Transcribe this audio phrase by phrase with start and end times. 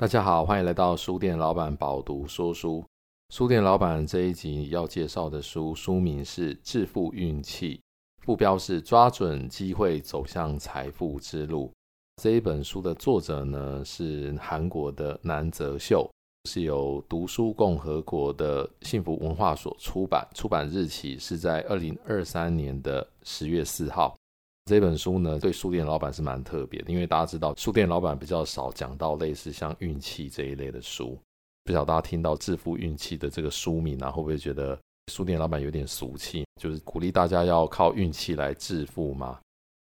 [0.00, 2.82] 大家好，欢迎来到书店老板饱读说书。
[3.28, 7.76] 书店老板这一集要介绍的书，书名是《致富运气》，
[8.24, 11.70] 副标是“抓准机会走向财富之路”。
[12.16, 16.10] 这一本书的作者呢是韩国的南泽秀，
[16.48, 24.16] 是由读书共和国的幸福文化所出版，出版日期是在二零二三年的十月四号。
[24.70, 31.18] 这本书呢，对书店老板是蛮特别的，因为大家知道书店老板比较少讲到类似像运气这一类的书。
[31.64, 34.78] 不晓得大家听到“致富运气”的这个书名啊，会不会觉得
[35.12, 36.44] 书店老板有点俗气？
[36.62, 39.40] 就是鼓励大家要靠运气来致富吗？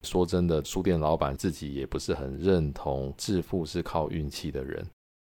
[0.07, 4.87] 说真的，书店老板自己也不是很认同致富是靠运气的人。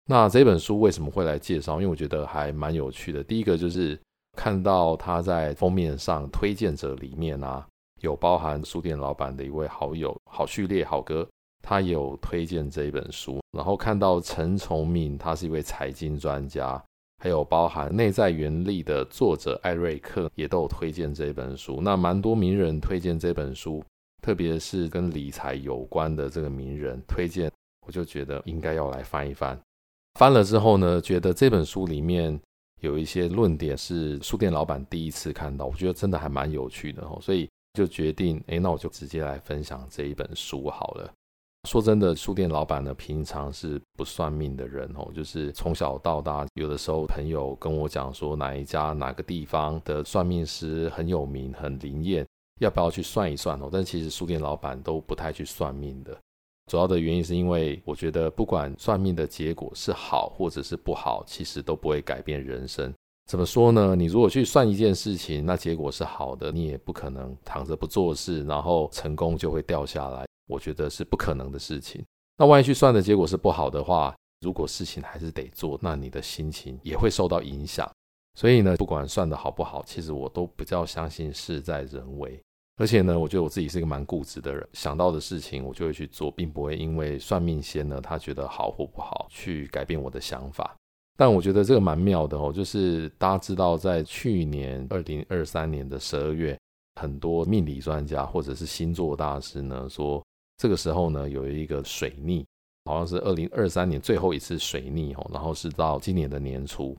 [0.06, 1.75] 那这本书为什么会来介绍？
[1.75, 3.23] 因为我觉得还蛮有趣的。
[3.23, 3.97] 第一个就是
[4.37, 7.65] 看到他在封面上推荐者里面啊。
[8.02, 11.27] 有包含书店老板的一位好友好序列好哥，
[11.62, 13.41] 他有推荐这一本书。
[13.56, 16.82] 然后看到陈崇敏，他是一位财经专家，
[17.19, 21.80] 还有包含内在原力的作者艾瑞克，也都有推荐这本书。
[21.80, 23.83] 那蛮多名人推荐这本书，
[24.20, 27.50] 特别是跟理财有关的这个名人推荐，
[27.86, 29.58] 我就觉得应该要来翻一翻。
[30.19, 32.38] 翻了之后呢，觉得这本书里面
[32.83, 37.48] 有一些论点是书店老板第一次看到，我觉得真的还蛮有趣的哦，所以。
[37.77, 41.12] 就决定，哎，那我就直接来分享这一本书好了。
[41.69, 52.24] 说真的，书店老板呢，平常是不算命的人哦，就是从小到大，有的时候朋友跟我讲说哪一家哪个地方的算命师很有名、很灵验，
[52.60, 53.69] 要不要去算一算哦？
[53.72, 56.16] 但其实书店老板都不太去算命的，
[56.70, 62.94] 主要的原因是因为我觉得不管算命的结果是好或者是不好，其实都不会改变人生。
[63.27, 63.96] 怎么说呢？
[63.96, 70.24] 你如果去算一件事情，那结果是好的，你也不可能躺着不做事，然后成功就会掉下来。
[70.46, 72.04] 我觉得是不可能的事情。
[72.38, 77.91] 那万一去算的结果是不好的话，如果事情还是得做，那你的心情也会受到影响。
[78.38, 82.41] 所以呢，不管算的好不好，其实我都比较相信事在人为。
[82.76, 90.76] 而且呢，我觉得我自己是一个蛮固执的人，想到的事情我就会去做，并不会因为算命先呢他觉得好或不好去改变我的想法。
[91.16, 96.59] 但我觉得这个蛮妙的哦，就是大家知道，在去年二零二三年的十二月，
[97.00, 100.22] 很多命理专家或者是星座大师呢说，
[100.59, 102.44] 这个时候呢有一个水逆，
[102.84, 106.97] 好像是二零二三年最后一次水逆哦，然后是到今年的年初。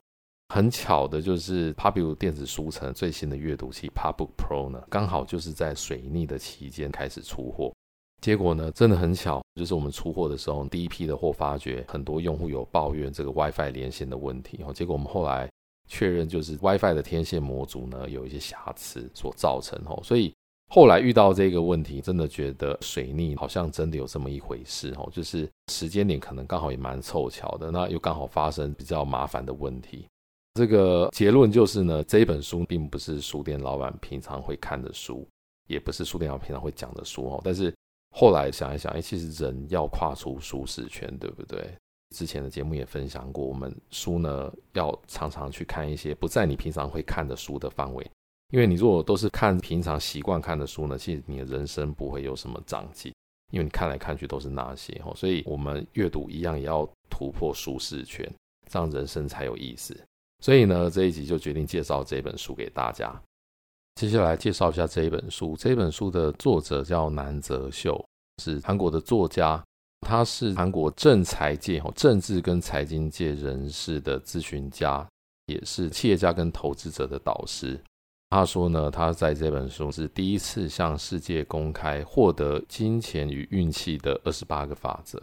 [0.49, 7.73] 很巧的就是 Pubu 电子书城最新的阅读器 Pubook Pro 呢，刚好就是在水逆的期间开始出货。
[8.21, 15.49] 结果呢，真的很巧，就是我们出货的时候，第一批的货发觉很多用户有抱怨这个 WiFi 连线的问题，然后，结果我们后来
[15.89, 20.33] 确认就是 WiFi 的天线模组呢有一些瑕疵所造成，哦，所以
[20.69, 30.05] 后来遇到这个问题，真的觉得水逆好像真的有这么一回事，哦，就是时间点可能刚好也蛮凑巧的，那又刚好发生比较麻烦的问题。
[30.53, 35.27] 这个结论就是呢，这一本书并不是书店老板平常会看的书，
[35.67, 37.73] 也不是书店老板平常会讲的书，哦，但是。
[38.19, 41.71] 后来想一想，哎，其实人要跨出舒适圈，对不对？
[42.15, 48.09] 之前的节目也分享过，我们书呢要常常去看一些不在你平常会看的书的范围，
[48.49, 53.13] 因为你如果都是看平常习惯看的书呢，其实你的人生不会有什么长进，
[53.51, 55.13] 因为你看来看去都是那些哦。
[55.15, 58.27] 所以我们阅读一样也要突破舒适圈，
[58.67, 59.95] 这样人生才有意思。
[60.43, 63.21] 所以呢，这一集就决定介绍这本书给大家。
[63.95, 65.55] 接下来介绍一下这一本书。
[65.57, 67.99] 这本书的作者叫南泽秀，
[68.43, 69.63] 是韩国的作家。
[70.01, 75.05] 他是韩国政财界、政治跟财经界人士的咨询家，
[75.47, 77.77] 也是企业家跟投资者的导师。
[78.29, 85.21] 他说呢，他在这本书是第一次向世界公开获得金钱与运气的二十八个法则。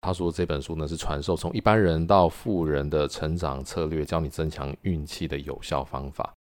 [0.00, 6.32] 他说这本书呢是传授从一般人到富人的成长策略，教你增强运气的有效方法。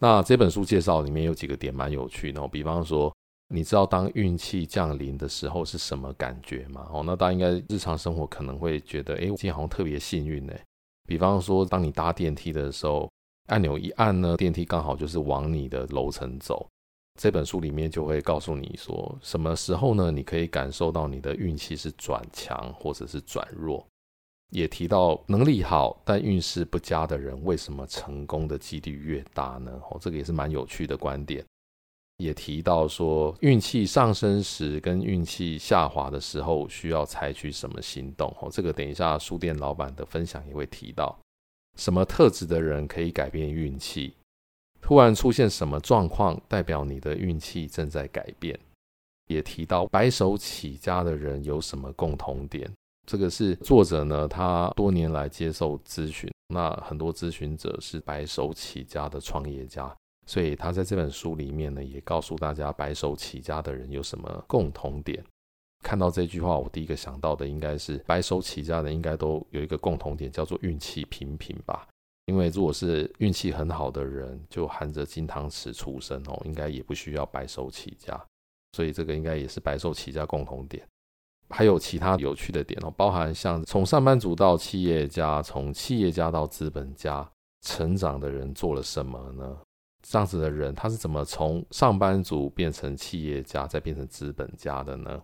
[0.00, 3.10] 那这本书介绍里面有几个点蛮有趣的哦，比方说，
[3.48, 6.88] 你知道当运气降临的时候是什么感觉吗？
[6.92, 10.52] 哦，那大家应该日常生活可能会觉得，哎，我今天好像特别幸运呢。
[11.06, 13.08] 比方说，当你搭电梯的时候，
[13.46, 16.66] 按钮一按呢，电梯刚好就是往你的楼层走。
[17.18, 20.10] 这本书里面就会告诉你说，什么时候呢？
[20.10, 23.86] 你可以感受到你的运气是转强或者是转弱。
[24.50, 29.80] 也提到能力好但运势不佳的人，为什么成功的几率越大呢？
[29.90, 31.44] 哦，这个也是蛮有趣的观点。
[32.18, 38.34] 也提到说，运气上升时跟运气下滑的时候，需要采取什么行动？
[38.40, 41.18] 哦，这个等一下书店老板的分享也会提到。
[41.76, 44.14] 什么特质的人可以改变运气？
[44.80, 48.58] 突然出现什么状况，代表你的运气正在改变？
[49.26, 52.70] 也提到白手起家的人有什么共同点？
[53.06, 59.94] 这个是作者呢，他多年来接受咨询，那很多咨询者是白手起家的创业家，
[60.26, 65.24] 所以他在这本书里面呢，也告诉大家白手起家的人有什么共同点。
[65.84, 71.86] 看到这句话，我第一个想到的应该是白手起家的应该都有一个共同点，叫做运气平平吧。
[72.24, 78.20] 因为如果是运气很好的人，就含着金汤匙出生哦，应该也不需要白手起家。
[78.72, 80.84] 所以这个应该也是白手起家共同点。
[81.50, 87.30] 还有其他有趣的点哦，包含像从上班族到企业家，从企业家到资本家
[87.60, 89.56] 成长的人做了什么呢？
[90.08, 95.20] 这样子的人他是怎么从上班族变成企业家，再变成资本家的呢？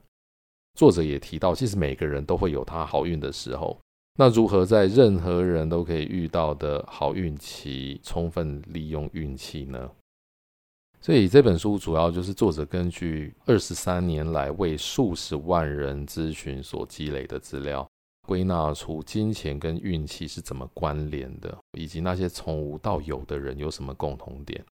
[0.74, 3.78] 作者也提到，其实每个人都会有他好运的时候。
[4.18, 9.90] 那如何在任何人都可以遇到的好运期，充分利用运气呢？
[11.00, 17.88] 所以这本书主要就是作者根据二十三年来为数十万人咨询所积累的资料，
[18.26, 24.64] 归纳出金钱跟运气是怎么关联的，以及那些从无到有的人有什么共同点。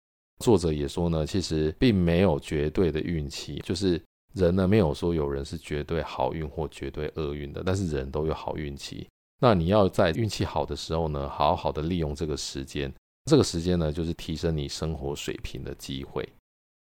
[0.40, 4.00] 作者也说呢，其实并没有绝对的运气，就是。
[4.34, 9.08] 人呢，没有说有人是绝对好运或绝对厄运的，但是人都有好运气。
[9.40, 12.92] 那你要在运气好的时候呢，好好的利用这个时间。
[13.24, 16.28] 这个时间呢，就是提升你生活水平的机会。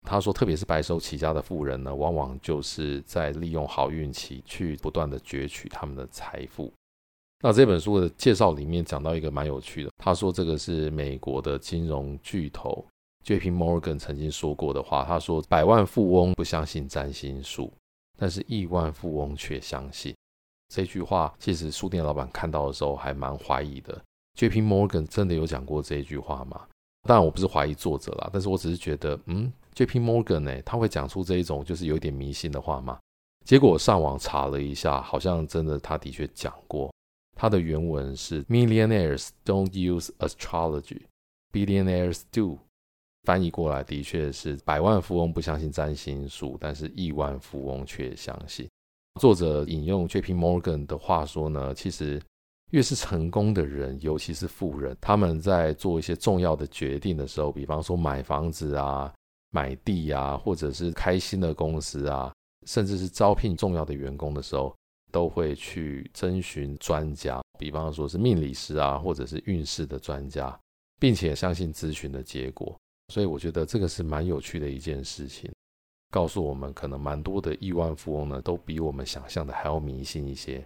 [0.06, 6.72] 他说，特别是白手起家的富人呢，往往就是在利用好运气去不断的攫取他们的财富。
[7.40, 12.86] 那这本书的介绍里面讲到一个蛮有趣的，他说这个是美国的金融巨头。
[13.24, 13.50] J.P.
[13.50, 17.72] Morgan 曾经说过的话，他说：“百万富翁不相信占星术，
[18.18, 20.14] 但是亿万富翁却相信。”
[20.74, 24.02] 这句话其实书店老板看到的时候还蛮怀疑的。
[24.34, 24.62] J.P.
[24.62, 26.66] Morgan 真的有讲过这一句话吗？
[27.06, 30.00] 当然我不是怀疑作者啦，但是我只是觉得，嗯，J.P.
[30.00, 32.98] Morgan 呢，他会讲出这一种就是有点迷信的话吗？
[33.44, 36.92] 结果上网查了一下，好像真的他的确讲过。
[37.36, 41.02] 他的原文是：“Millionaires don't use astrology,
[41.52, 42.58] billionaires do。”
[43.22, 48.68] 翻译过来的确是百万富翁不相信占星术，但是亿万富翁却相信。
[49.20, 50.32] 作者引用 J.P.
[50.34, 52.20] Morgan 的话说呢，其实
[52.70, 59.12] 越是成功的人，尤其是富人，他们在做一些重要的决定的时候，比方说买房子啊、
[59.50, 62.32] 买地啊，或者是开新的公司啊，
[62.66, 64.74] 甚至是招聘重要的员工的时候，
[65.12, 70.58] 都会去征询专家，比方说是命理师啊，或者是运势的专家，
[70.98, 72.74] 并且相信咨询的结果。
[73.08, 75.50] 所以我觉得这个是蛮有趣的一件事情，
[76.10, 80.64] 告诉我们可能蛮多的亿万富翁呢，都比我们想象的还要迷信一些。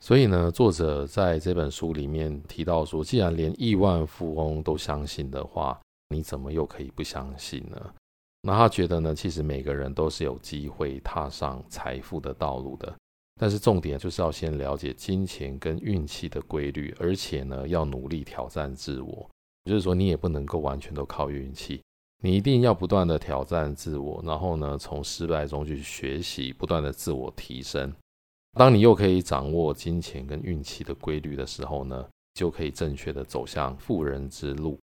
[0.00, 5.78] 所以呢，作者在这本书里面提到说，既然连亿万富翁都相信的话，
[6.08, 7.94] 你怎么又可以不相信呢？
[8.42, 12.96] 那他觉得呢，其实每个人都是有机会踏上财富的道路的，
[13.40, 19.28] 但是重点就是要先了解金钱跟运气的规律，而且呢，要努力挑战自我。
[19.68, 21.82] 就是说，你也不能够完全都靠运气，
[22.22, 27.92] 你一定要不断的挑战自我，然后呢，从失败中去学习，不断的自我提升。
[28.56, 34.78] 当你又可以掌握金钱跟运气的规律的时候呢，就可以正确的走向富人之路。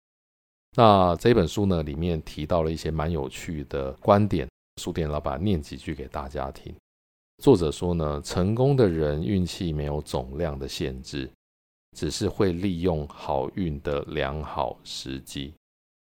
[0.75, 4.47] 那这本书呢，里面提到了一些蛮有趣的观点，
[4.81, 6.75] 书店老板念几句给大家听。
[7.41, 11.31] 作者说呢，成功的人运气没有总量的限制。
[11.93, 15.53] 只是会利用好运的良好时机。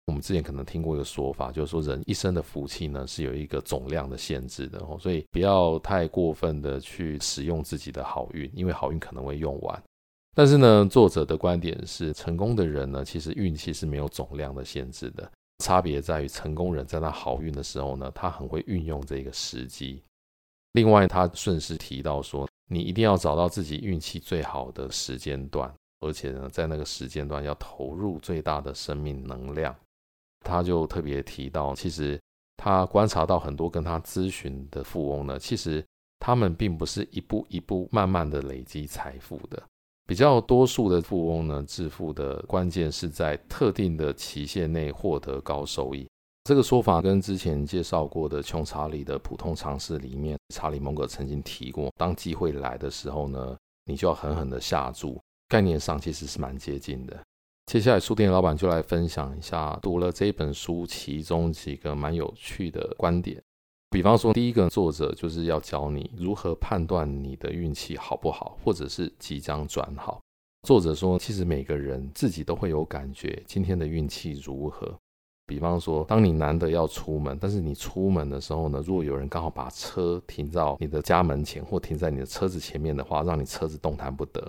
[0.06, 9.82] 我们之前可能听过一个说法，就是说人一生的福气呢是有一个总量的限制的，所以不要太过分的去使用自己的好运，因为好运可能会用完。
[10.34, 15.30] 但是呢，作者的观点是，成功的人呢，其实运气是没有总量的限制的，
[15.62, 20.02] 差别在于成功人在他好运的时候呢，他很会运用这个时机。
[20.72, 29.75] 另外，他顺势提到说，你一定要找到自己运气最好的时间段，而且呢，在那个时间段要投入最大的生命能量。
[30.44, 32.20] 他就特别提到，其实
[32.56, 35.84] 他观察到很多跟他咨询的富翁呢，其实
[36.20, 39.62] 他们并不是一步一步慢慢的累积财富的。
[40.06, 46.08] 比较多数的富翁呢，致富的关键是在特定的期限内获得高收益。
[46.48, 55.20] 这个说法跟之前介绍过的《穷查理的普通常识》里面，查理·蒙格曾经提过，当机会来的时候呢，你就要狠狠的下注。
[55.46, 57.14] 概念上其实是蛮接近的。
[57.66, 63.38] 接下来，书店老板就来分享一下读了这本书其中几个蛮有趣的观点。
[63.90, 70.18] 比方说，第一个作者就是要教你如何判断你的运气好不好，或者是即将转好。
[70.66, 74.98] 作者说，其实每个人自己都会有感觉，今天的运气如何。
[75.48, 84.46] 比方说，当你难得要出门，但是你出门的时候呢，如果有人刚好把车停到你的家门前，或停在你的车子前面的话，让你车子动弹不得，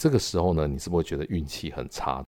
[0.00, 2.20] 这个时候呢，你是不是会觉得运气很差？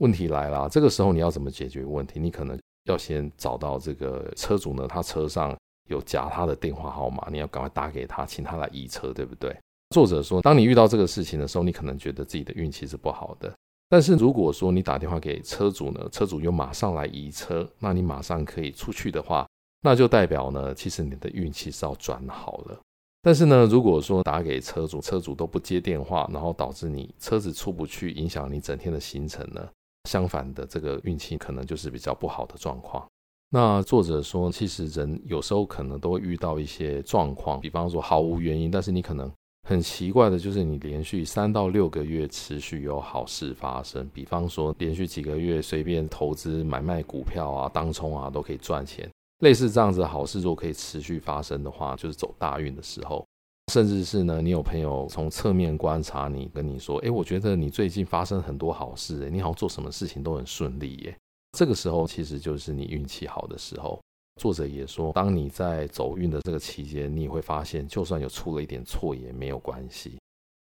[0.00, 2.20] 问题来了，这个时候你要怎么解决问题？
[2.20, 5.56] 你可能要先找到这个车主呢，他车上
[5.88, 9.56] 有夹他的电话号码，你要赶快打给他，请他来移车，对不对？
[9.94, 13.52] 作者说，当你遇到这个事情的时候，你可能觉得自己的运气是不好的。
[13.90, 19.44] 但是如果说你打电话给车主呢，车主又马上来移车，那你马上可以出去的话，
[19.82, 22.80] 那就代表呢，其实你的运气是要转好了。
[23.20, 29.68] 但是呢，如果说打给车主，车主都不接电话，然后导致你车子出不去，影响你整天的行程呢，
[30.08, 33.04] 相反的，这个运气可能就是比较不好的状况。
[33.50, 39.28] 那作者说，其实人有时候可能都会遇到一些状况，比方说毫无原因，但是你可能。
[39.70, 49.08] 很奇怪的就是，你连续三到六个月持续有好事发生，比方说连续几个月随便投资买卖股票啊、当冲啊都可以赚钱，
[49.44, 53.24] 类似这样子的好事，如果可以持续发生的话，就是走大运的时候。
[53.72, 61.16] 甚至是呢，你有朋友从侧面观察你，跟你说：“诶，我觉得你最近发生很多好事，诶，你好像做什么事情都很顺利耶。”
[61.56, 64.00] 这个时候其实就是你运气好的时候。
[64.40, 70.18] 作者也说，当你在走运的这个期间，你也会发现，就算有出了一点错也没有关系，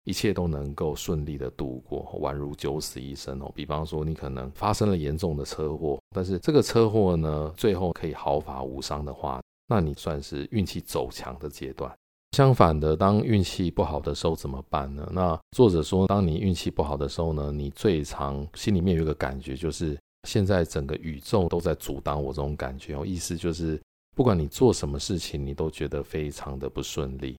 [0.05, 3.51] 一切都能够顺利的度过，宛如九死一生哦。
[3.53, 11.93] 比方说，你可能发生了严重的车祸，但是这个车祸呢，最后可以毫发无伤的话，那你算是运气走强的阶段。
[12.37, 15.05] 相反的，当运气不好的时候怎么办呢？
[15.11, 19.97] 那作者说，当你运气不好的时候呢，你最常心里面有一个感觉就是。
[20.27, 23.81] 现在整个宇宙都在阻挡我这种感觉哦，意思就是
[24.15, 27.35] 不管你做什么事情，你都觉得非常的不顺利。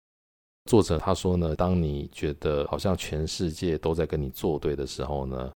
[0.70, 5.50] 作者他说呢，当你觉得好像全世界都在跟你作对的时候呢，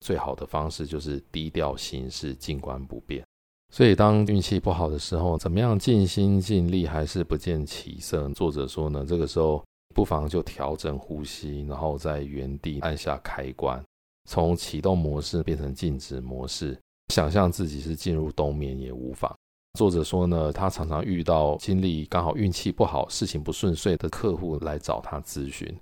[0.00, 3.24] 最好的方式就是低调行事，静观不变。
[3.72, 8.28] 所以当运气不好的时候，怎么样尽心尽力还是不见起色？
[8.30, 9.64] 作者说呢，这个时候
[9.94, 13.82] 不妨就调整呼吸，然后在原地按下开关。
[14.26, 16.76] 从启动模式变成静止模式，
[17.08, 19.34] 想象自己是进入冬眠也无妨。
[19.78, 25.72] 作者说呢，他常常遇到经历刚好运气不好、事情不顺遂的客户来找他咨询。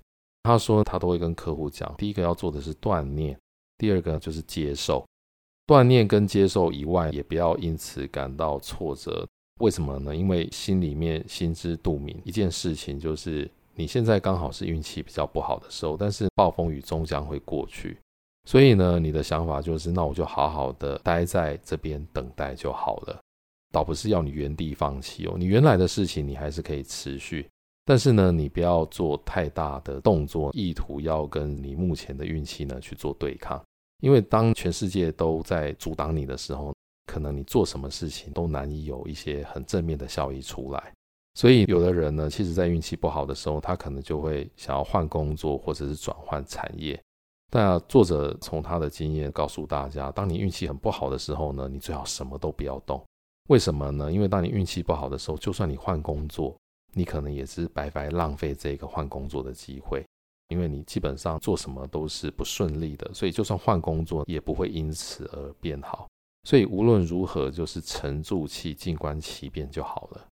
[0.43, 3.35] 他说他都会跟客户讲，第一个要做的是锻炼，
[3.77, 5.03] 第二个就是接受。
[5.65, 9.25] 锻炼跟接受以外，也不要因此感到挫折。
[9.61, 10.15] 为什么呢？
[10.15, 17.97] 因为心里面心知肚明，一件事情就是你现在刚好是运气比较不好的时候，但是暴风雨终将会过去。
[18.45, 23.19] 所以呢，你的想法就是，那我就好好的待在这边等待就好了，
[23.71, 25.33] 倒不是要你原地放弃哦。
[25.37, 27.49] 你原来的事情你还是可以持续，
[27.83, 33.59] 但是呢，你不要做太大的动作，意图要跟你目前的运气呢去做对抗。
[34.01, 36.75] 因为当全世界都在阻挡你的时候，
[37.07, 40.93] 可能你做什么事情都难以有一些很正面的效益出来。
[41.33, 47.01] 所以有的人呢，其实在运气不好的时候，他可能就会想要换工作，或者是转换产业。
[47.55, 53.01] 那作者从他的经验告诉大家，当你运气很不好的时候呢，你最好什么都不要动。
[53.47, 54.11] 为什么呢？
[54.11, 56.53] 因为当你运气不好的时候，就算你换工作，
[56.91, 60.05] 你可能也是白白浪费这个换工作的机会，
[60.49, 66.09] 因为你基本上做什么都是不顺利的，所以就算换工作，也不会因此而变好。
[66.43, 70.27] 所以无论如何，就是沉住气，静观其变就好了。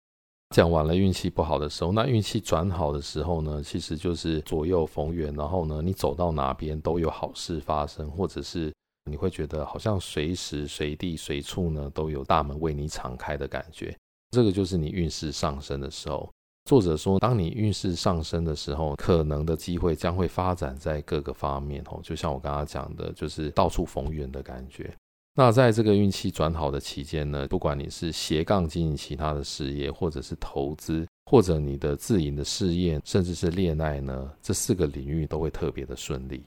[0.55, 8.73] 讲完了运气不好的时候，那运气转好的时候呢，其实就是左右逢源，然后呢，你走到哪边都有好事发生，或者是
[9.05, 13.95] 你会觉得好像随时随地随处呢都有大门为你敞开的感觉。
[14.31, 16.29] 这个就是你运势上升的时候。
[16.65, 24.95] 作者说，当你运势上升的时候，可能的机会将会发展在各个方面哦，就像我刚刚讲的，就是到处逢源的感觉。
[25.35, 36.43] 那在这个运气转好的期间呢，不管你是斜杠经营其他的事业，或者是投资，或者你的自营的事业，甚至是恋爱呢，这四个领域都会特别的顺利。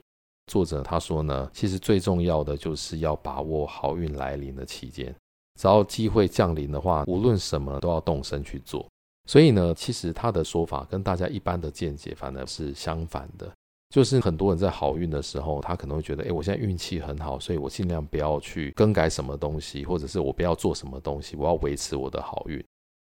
[0.51, 5.15] 作者他说呢，其实最重要的就是要把握好运来临的期间，
[5.59, 8.85] 只要机会降临的话，无论什么都要动身去做。
[9.25, 13.49] 所以呢，其实他的说法跟大家一般的见解反而是相反的。
[13.93, 22.59] 就是很多人在好运的时候，他可能会觉得，诶，我现在运气很好，所以我尽量不要去更改什么东西，或者是我不要做什么东西，我要维持我的好运。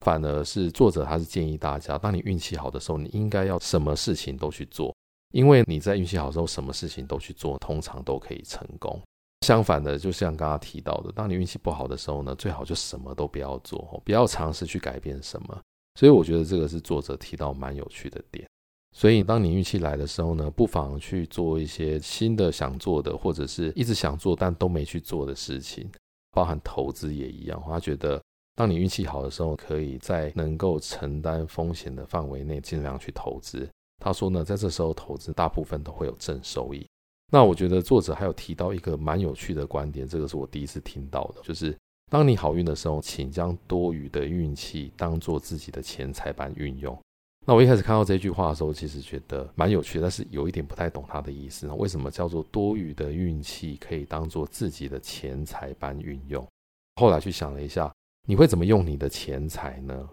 [0.04, 4.94] 反而是作者他是建议大家，当你运气好的时候，你应该要什么事情都去做，
[5.32, 9.00] 因为你在运气好的时候，什么事情都去做，通常都可以成功。
[9.46, 15.58] 相反的，就像刚刚提到的，当你运气不好的时候呢，最好就什么都不要做，不要尝试去改变什么。
[15.98, 18.46] 所以我觉得这个是作者提到蛮有趣的点。
[18.96, 25.90] 所以，当你运气来的时候呢，不妨去做一些新的想做的，或者是一直想做但都没去做的事情。
[26.30, 27.60] 包含投资也一样。
[27.66, 28.22] 他觉得，
[28.54, 33.68] 当你运气好的时候，可以在能够承担风险的范围内尽量去投资。
[33.98, 36.86] 他说呢，在这时候投资大部分都会有正收益。
[37.32, 41.76] 那我觉得作者还有提到一个蛮有趣的观点，这个是我第一次听到的，就是
[42.10, 46.96] 当你好运的时候，请将多余的运气当做自己的钱财般运用。
[47.46, 51.68] 那我一开始看到这句话的时候，其实觉得蛮有趣，但是有一点不太懂它的意思。
[51.68, 56.46] 为什么叫做多余的运气可以当做自己的钱财般运用？
[56.96, 57.92] 后来去想了一下，
[58.26, 60.08] 你会怎么用你的钱财呢？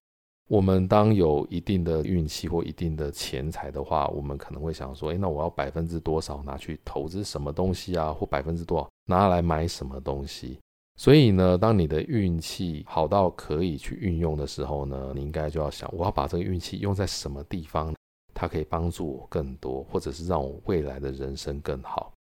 [0.50, 8.11] 我们当有一定的运气或一定的钱财的话，我们可能会想说，诶，那我要百分之多少拿去投资什么东西啊？
[8.11, 10.59] 或百分之多少拿来买什么东西？
[11.01, 17.91] 所以呢，当你的运气好到可以去运用的时候呢，你应该就要想，我要把这个运气用在什么地方，
[18.36, 22.13] 它可以帮助我更多，或者是让我未来的人生更好。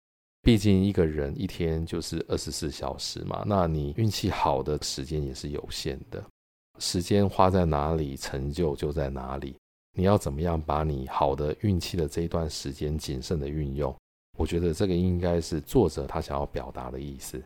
[0.43, 6.23] 毕竟一个人一天就是二十四小时嘛，那你运气好的时间也是有限的，
[6.77, 9.57] 时间花在哪里，成就就在哪里。
[9.97, 13.93] 你要怎么样把你好的运气的这一段时间谨慎的运用？
[14.37, 17.43] 我觉得这个应该是作者他想要表达的意思。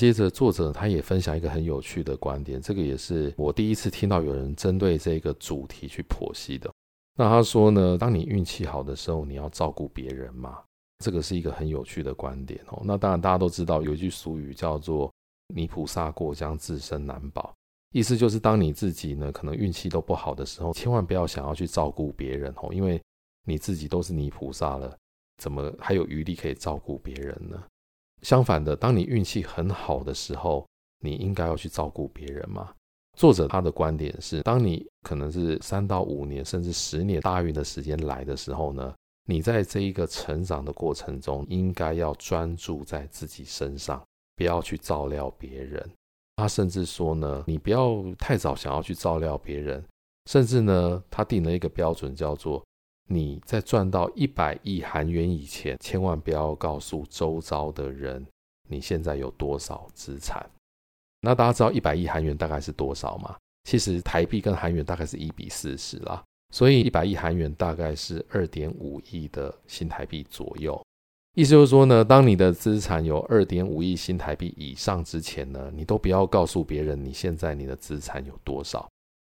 [0.00, 6.72] 接着，作者他也分享一个很有趣的观点，这个也是我第一次听到有人针对这个主题去剖析的。
[7.18, 10.58] 那他说呢，当你运气好的时候，你要照顾别人嘛，
[11.04, 12.80] 这个是一个很有趣的观点哦。
[12.82, 15.12] 那当然，大家都知道有一句俗语叫做
[15.54, 17.54] “泥菩萨过江，自身难保”，
[17.92, 22.98] 意思就是当你自己呢可能运气都不好的时候，千万不要想要去照顾别人哦，因为
[23.44, 24.96] 你自己都是泥菩萨了，
[25.36, 27.62] 怎么还有余力可以照顾别人呢？
[28.22, 30.66] 相反的，当你运气很好的时候，
[31.02, 32.72] 你应该要去照顾别人嘛。
[33.16, 38.94] 作者他的观点是，当你可能是三到五年甚至十年大运的时间来的时候呢，
[39.26, 44.02] 你在这一个成长的过程中，应该要专注在自己身上，
[44.36, 45.90] 不要去照料别人。
[46.36, 49.84] 他甚至说呢，你不要太早想要去照料别人，
[50.30, 52.62] 甚至呢，他定了一个标准叫做。
[53.12, 58.24] 你在赚到一百亿韩元以前，千万不要告诉周遭的人
[58.68, 60.48] 你现在有多少资产。
[61.20, 63.36] 那大家知道一百亿韩元大概是多少吗？
[63.64, 66.22] 其实台币跟韩元大概是一比四十啦，
[66.54, 70.80] 所以一百亿韩元大概是二点五亿的新台币左右。
[71.34, 78.88] 意思就是说呢，当你的资产有二点五亿新台币以上之前呢，你都不要告诉别人你现在你的资产有多少。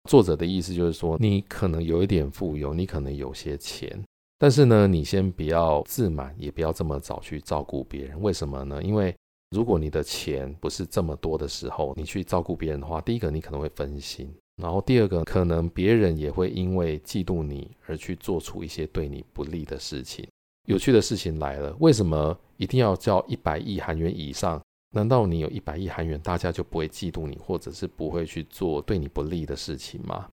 [0.08, 4.02] 作者的意思就是说，你可能有一点富有，你可能有些钱，
[4.40, 8.20] 但是呢，你先不要自满，也不要这么早去照顾别人。
[8.22, 8.82] 为什么呢？
[8.82, 9.14] 因为
[9.52, 20.28] 如果你的钱不是这么多的时候，你去照顾别人的话，第一个你可能会分心，然后第二个可能别人也会因为嫉妒你而去做出一些对你不利的事情。
[20.68, 24.62] 有趣的事情来了，为什么一定要叫一百亿韩元以上？
[24.98, 30.28] 难道你有一百亿韩元，大家就不会嫉妒你，或者是不会去做对你不利的事情吗？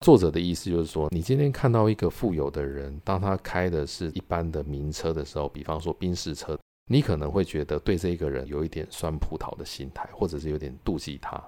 [0.00, 6.58] 作者的意思就是说，你今天看到一个富有的人，当他开的是一般的名车的时候，比方说宾士车，
[6.90, 11.38] 你可能会觉得对这个人有一点酸葡萄的心态，或者是有点妒忌他。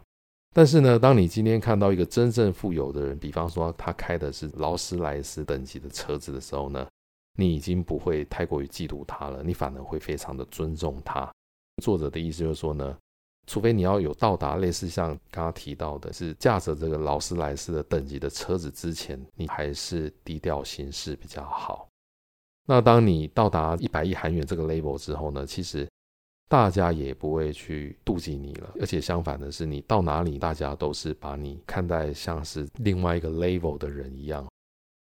[0.55, 6.87] 但是呢，当你今天看到一个真正富有的人，比方说他开的是劳斯莱斯等级的车子的时候呢，
[7.39, 11.31] 你已经不会太过于嫉妒他了，你反而会非常的尊重他。
[11.79, 12.97] 作者的意思就是说呢，
[13.47, 21.89] 除非你要有到达类似像刚刚提到的，是驾着这个劳斯莱斯的等级的车子之前，你还是低调行事比较好。
[22.67, 25.89] 那当你到达一百亿韩元这个 level 之后呢，其实
[26.49, 34.47] 大家也不会去妒忌你了，而且相反的是，你到哪里，大家都是把你看待像是另外一个 level 的人一样。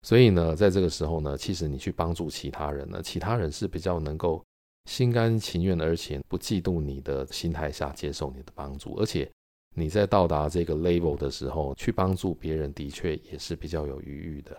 [0.02, 4.44] 所以呢，在这个时候呢，其实你去帮助其他人呢，其他人是比较能够。
[4.84, 9.30] 心甘情愿，而且不嫉妒你的心态下接受你的帮助，而且
[9.74, 14.56] 你在到达这个 level 的时候去帮助别人，的确也是比较有余裕的。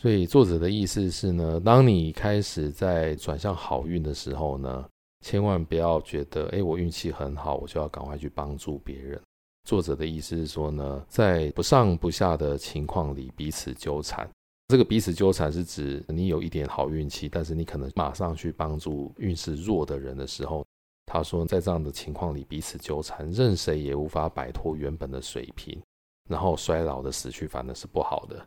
[0.00, 4.88] 所以作者的意思是呢，当你开始在转向好运的时候呢，
[5.24, 9.20] 千万不要觉得，诶，我运气很好，我就要赶快去帮助别人。
[9.64, 14.28] 作者的意思是说呢，在不上不下的情况里彼此纠缠。
[14.68, 20.62] 这个彼此纠缠是指你有一点好运气，但是你可能马上去帮助运势弱的人的时候，
[21.06, 25.80] 他说在这样的情况里彼此纠缠，任谁也无法摆脱原本的水平，
[26.28, 28.46] 然后衰老的死去反而是不好的。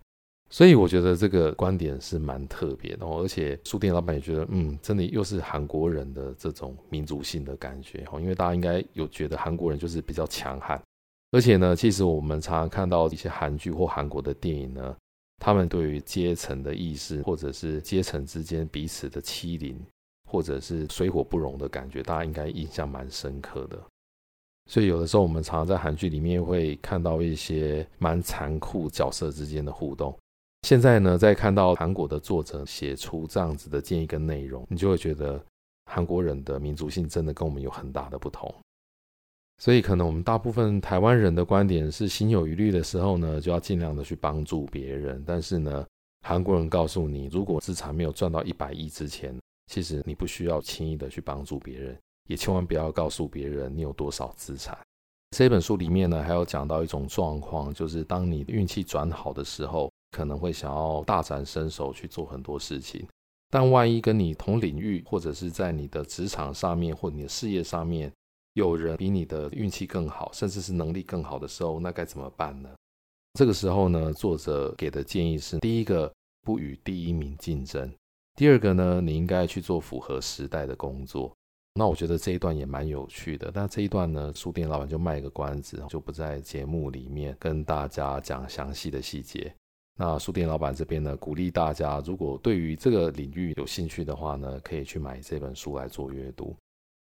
[0.51, 10.79] 所以我觉得这个观点是蛮特别的，而且书店老板也觉得，嗯，真的又是韩国人的这种民族性的感觉，因为大家应该有觉得韩国人就是比较强悍，
[11.31, 14.95] 而且呢，其实我们常常看到一些韩剧或韩国的电影呢。
[15.43, 19.75] 他们对于阶层的意识，或者是阶层之间彼此的欺凌，
[20.29, 23.81] 或者是水火不容的感觉，大家应该印象蛮深刻的。
[24.69, 30.15] 所以有的时候我们常常在韩剧里面会看到一些蛮残酷角色之间的互动。
[30.61, 35.43] 现在呢，在看到韩国的作者写出这样子的建议跟内容，你就会觉得
[35.85, 38.53] 韩国人的民族性真的跟我们有很大的不同。
[39.61, 45.23] 所以可能我们大部分台湾人的观点是心有余力的时候呢，就要尽量的去帮助别人。
[45.23, 45.85] 但是呢，
[46.27, 51.95] 韩国人告诉你，如果资产没有赚到一百亿之前，其实你不需要轻易的去帮助别人，
[52.27, 54.75] 也千万不要告诉别人你有多少资产。
[55.37, 63.07] 这本书里面呢，还有讲到一种状况，就是当你运气转好的时候，可能会想要大展身手去做很多事情。
[63.51, 68.11] 但万一跟你同领域，或者是在你的职场上面，或你的事业上面，
[68.53, 72.69] 有人比你的运气更好，甚至是能力更好的时候，那该怎么办呢？
[73.39, 76.11] 这个时候呢，作者给的建议是：第一个，
[76.41, 77.87] 不与第一名竞争；
[78.35, 81.31] 第二个呢，你应该去做符合时代的工作。
[81.75, 83.49] 那我觉得这一段也蛮有趣的。
[83.53, 89.53] 那这一段呢，书店老板就卖个关子，就不在节目里面跟大家讲详细的细节。
[89.97, 96.53] 那书店老板这边呢，鼓励大家，如果对于这个领域有兴趣的话呢，可以去买这本书来做阅读。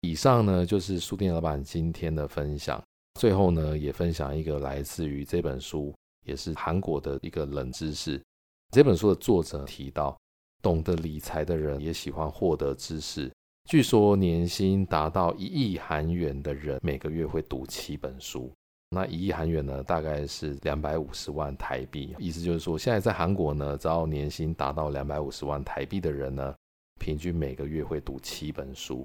[0.00, 2.80] 以上呢，就是书店老板今天的分享。
[3.18, 5.92] 最后呢，也分享一个来自于这本书，
[6.24, 8.22] 也是韩国的一个冷知识。
[8.70, 10.16] 这本书的作者提到，
[10.62, 13.28] 懂得理财的人也喜欢获得知识。
[13.68, 18.52] 据说年薪达到一亿韩元的人，每个月会读七本书。
[18.90, 22.14] 那一亿韩元呢，大概是两百五十万台币。
[22.18, 26.54] 意思就是说，现在在韩国呢，只要年薪达到两百五十万台币的人呢，
[27.00, 29.04] 平均每个月会读七本书。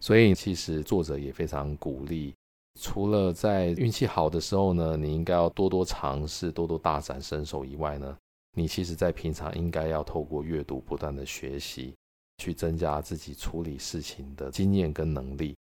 [0.00, 2.34] 所以，其实作者也非常鼓励，
[2.80, 8.16] 除了在运气好的时候呢，你应该要多多尝试，多多大展身手以外呢，
[8.56, 11.94] 你其实在平常应该要透过阅读，不断的学习，
[12.38, 15.56] 去增加自己处理事情的经验跟能力。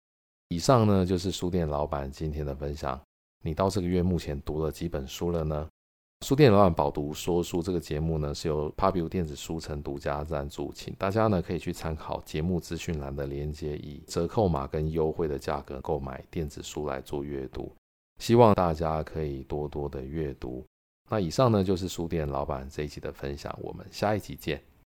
[0.49, 3.01] 以上呢，就是书店老板今天的分享。
[3.43, 5.69] 你到这个月目前读了几本书了呢？
[6.27, 17.73] 书店老板饱读说书这个节目呢，是由 Pubu 电子书城独家赞助，请大家呢可以去参考节目资讯栏的链接，以折扣码跟优惠的价格购买电子书来做阅读。
[18.19, 20.67] 希望大家可以多多的阅读。
[21.09, 24.61] 那以上呢就是书店老板这一集的分享，我们下一集见。